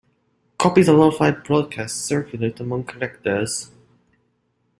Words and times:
Copies 0.57 0.87
of 0.89 0.97
all 0.97 1.11
five 1.11 1.43
broadcasts 1.43 1.99
circulate 2.05 2.59
among 2.59 2.85
collectors. 2.85 3.69